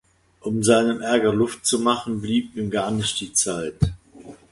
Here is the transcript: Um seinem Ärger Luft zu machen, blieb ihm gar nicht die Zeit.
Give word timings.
Um 0.41 0.63
seinem 0.63 0.99
Ärger 1.01 1.31
Luft 1.31 1.63
zu 1.63 1.77
machen, 1.77 2.21
blieb 2.21 2.55
ihm 2.55 2.71
gar 2.71 2.89
nicht 2.89 3.19
die 3.21 3.33
Zeit. 3.33 3.75